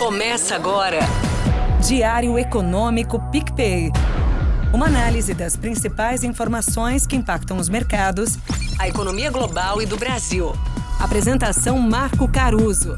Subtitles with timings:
[0.00, 1.00] Começa agora.
[1.86, 3.90] Diário Econômico PicPay.
[4.72, 8.38] Uma análise das principais informações que impactam os mercados,
[8.78, 10.52] a economia global e do Brasil.
[10.98, 12.96] Apresentação Marco Caruso.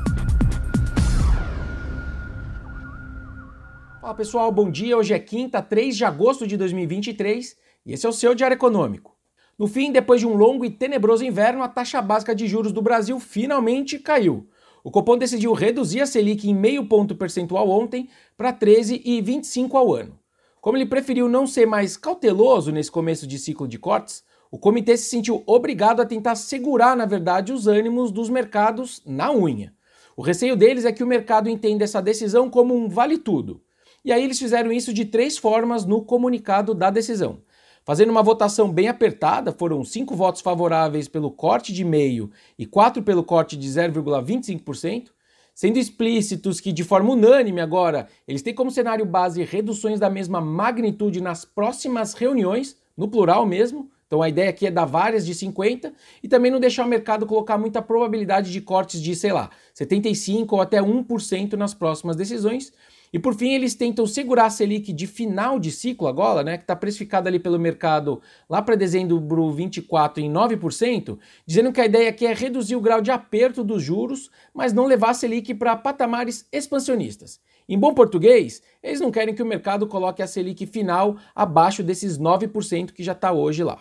[4.00, 4.96] Fala pessoal, bom dia.
[4.96, 9.16] Hoje é quinta, 3 de agosto de 2023 e esse é o seu Diário Econômico.
[9.58, 12.80] No fim, depois de um longo e tenebroso inverno, a taxa básica de juros do
[12.80, 14.48] Brasil finalmente caiu.
[14.84, 20.18] O Copom decidiu reduzir a Selic em meio ponto percentual ontem para 13,25 ao ano.
[20.60, 24.96] Como ele preferiu não ser mais cauteloso nesse começo de ciclo de cortes, o comitê
[24.96, 29.72] se sentiu obrigado a tentar segurar, na verdade, os ânimos dos mercados na unha.
[30.16, 33.62] O receio deles é que o mercado entenda essa decisão como um vale-tudo.
[34.04, 37.40] E aí eles fizeram isso de três formas no comunicado da decisão.
[37.84, 43.02] Fazendo uma votação bem apertada, foram cinco votos favoráveis pelo corte de meio e quatro
[43.02, 45.08] pelo corte de 0,25%,
[45.52, 50.40] sendo explícitos que, de forma unânime agora, eles têm como cenário base reduções da mesma
[50.40, 53.90] magnitude nas próximas reuniões, no plural mesmo.
[54.06, 57.26] Então a ideia aqui é dar várias de 50 e também não deixar o mercado
[57.26, 62.72] colocar muita probabilidade de cortes de, sei lá, 75 ou até 1% nas próximas decisões,
[63.12, 66.64] e por fim, eles tentam segurar a Selic de final de ciclo agora, né, que
[66.64, 72.08] está precificada ali pelo mercado lá para dezembro 24 em 9%, dizendo que a ideia
[72.08, 75.76] aqui é reduzir o grau de aperto dos juros, mas não levar a Selic para
[75.76, 77.38] patamares expansionistas.
[77.68, 82.18] Em bom português, eles não querem que o mercado coloque a Selic final abaixo desses
[82.18, 83.78] 9% que já está hoje lá.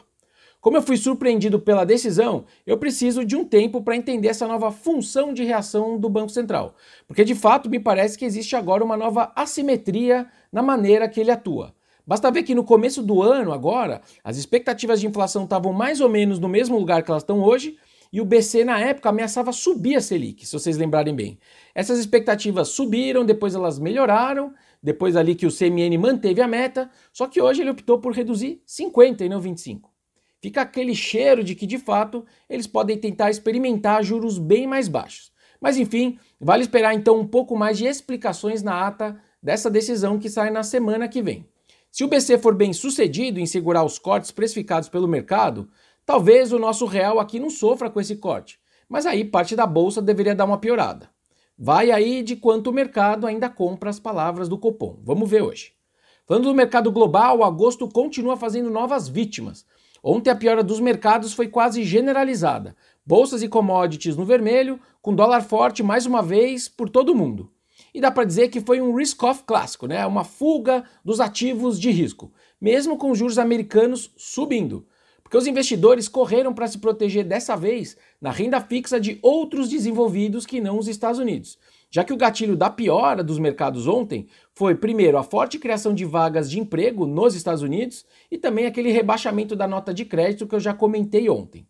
[0.62, 4.72] Como eu fui surpreendido pela decisão, eu preciso de um tempo para entender essa nova
[4.72, 6.76] função de reação do Banco Central.
[7.08, 11.31] Porque de fato me parece que existe agora uma nova assimetria na maneira que ele
[11.31, 11.73] atua.
[12.06, 16.08] Basta ver que no começo do ano, agora, as expectativas de inflação estavam mais ou
[16.08, 17.75] menos no mesmo lugar que elas estão hoje,
[18.14, 21.40] e o BC na época ameaçava subir a Selic, se vocês lembrarem bem.
[21.73, 24.53] Essas expectativas subiram, depois elas melhoraram,
[24.84, 28.62] depois ali que o CMN manteve a meta, só que hoje ele optou por reduzir
[28.64, 29.91] 50 e não 25
[30.41, 35.31] fica aquele cheiro de que, de fato, eles podem tentar experimentar juros bem mais baixos.
[35.62, 40.30] Mas enfim, vale esperar então um pouco mais de explicações na ata dessa decisão que
[40.30, 41.46] sai na semana que vem.
[41.91, 45.69] Se o BC for bem sucedido em segurar os cortes precificados pelo mercado,
[46.06, 48.59] talvez o nosso real aqui não sofra com esse corte,
[48.90, 51.09] mas aí parte da bolsa deveria dar uma piorada.
[51.57, 55.00] Vai aí de quanto o mercado ainda compra as palavras do Copom.
[55.03, 55.74] Vamos ver hoje.
[56.25, 59.66] Falando do mercado global, agosto continua fazendo novas vítimas.
[60.03, 62.75] Ontem a piora dos mercados foi quase generalizada.
[63.06, 67.51] Bolsas e commodities no vermelho, com dólar forte mais uma vez por todo mundo.
[67.94, 70.06] E dá para dizer que foi um risk-off clássico, né?
[70.06, 74.88] uma fuga dos ativos de risco, mesmo com os juros americanos subindo.
[75.22, 80.45] Porque os investidores correram para se proteger dessa vez na renda fixa de outros desenvolvidos
[80.45, 81.59] que não os Estados Unidos
[81.91, 86.06] já que o gatilho da piora dos mercados ontem foi, primeiro, a forte criação de
[86.06, 90.56] vagas de emprego nos Estados Unidos e também aquele rebaixamento da nota de crédito que
[90.56, 91.68] eu já comentei ontem.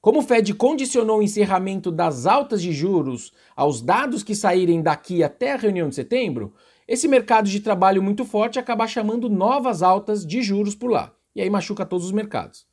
[0.00, 5.24] Como o Fed condicionou o encerramento das altas de juros aos dados que saírem daqui
[5.24, 6.54] até a reunião de setembro,
[6.86, 11.40] esse mercado de trabalho muito forte acaba chamando novas altas de juros por lá, e
[11.42, 12.64] aí machuca todos os mercados.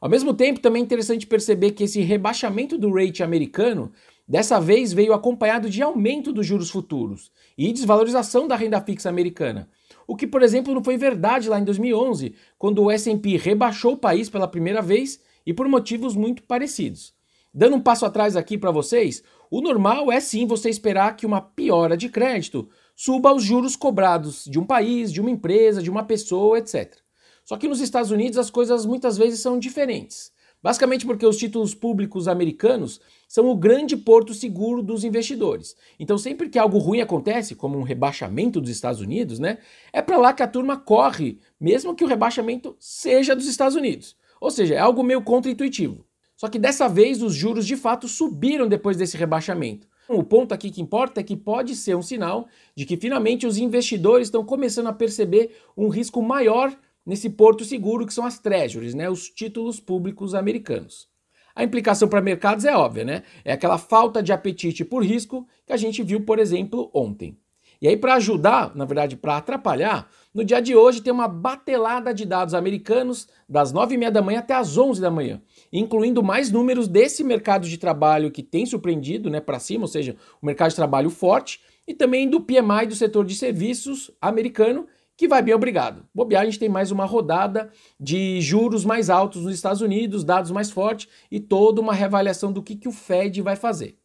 [0.00, 3.90] Ao mesmo tempo, também é interessante perceber que esse rebaixamento do rate americano
[4.28, 9.70] Dessa vez veio acompanhado de aumento dos juros futuros e desvalorização da renda fixa americana.
[10.06, 13.96] O que, por exemplo, não foi verdade lá em 2011, quando o S&P rebaixou o
[13.96, 17.14] país pela primeira vez e por motivos muito parecidos.
[17.54, 21.40] Dando um passo atrás aqui para vocês, o normal é sim você esperar que uma
[21.40, 26.04] piora de crédito suba os juros cobrados de um país, de uma empresa, de uma
[26.04, 26.98] pessoa, etc.
[27.46, 30.30] Só que nos Estados Unidos as coisas muitas vezes são diferentes.
[30.62, 35.76] Basicamente porque os títulos públicos americanos são o grande porto seguro dos investidores.
[35.98, 39.58] Então, sempre que algo ruim acontece, como um rebaixamento dos Estados Unidos, né,
[39.92, 44.16] é para lá que a turma corre, mesmo que o rebaixamento seja dos Estados Unidos.
[44.40, 46.04] Ou seja, é algo meio contra-intuitivo.
[46.36, 49.88] Só que dessa vez os juros de fato subiram depois desse rebaixamento.
[50.08, 53.58] O ponto aqui que importa é que pode ser um sinal de que finalmente os
[53.58, 56.74] investidores estão começando a perceber um risco maior
[57.08, 61.08] nesse porto seguro que são as treasuries, né, os títulos públicos americanos.
[61.56, 63.22] A implicação para mercados é óbvia, né?
[63.44, 67.36] É aquela falta de apetite por risco que a gente viu, por exemplo, ontem.
[67.80, 72.12] E aí, para ajudar, na verdade, para atrapalhar, no dia de hoje tem uma batelada
[72.12, 75.40] de dados americanos das 9h30 da manhã até as 11 da manhã,
[75.72, 80.14] incluindo mais números desse mercado de trabalho que tem surpreendido né, para cima, ou seja,
[80.42, 84.86] o mercado de trabalho forte, e também do PMI do setor de serviços americano,
[85.18, 86.04] que vai bem obrigado.
[86.14, 90.52] Bobear, a gente tem mais uma rodada de juros mais altos nos Estados Unidos, dados
[90.52, 93.98] mais fortes e toda uma reavaliação do que, que o Fed vai fazer.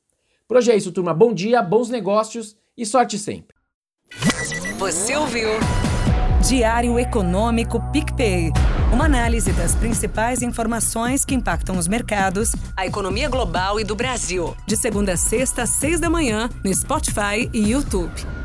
[0.48, 1.14] Por hoje é isso, turma.
[1.14, 3.56] Bom dia, bons negócios e sorte sempre.
[4.80, 5.50] Você ouviu?
[6.50, 8.52] Diário Econômico PicPay.
[8.92, 12.54] Uma análise das principais informações que impactam os mercados.
[12.76, 14.56] A economia global e do Brasil.
[14.66, 18.43] De segunda a sexta, às seis da manhã, no Spotify e YouTube.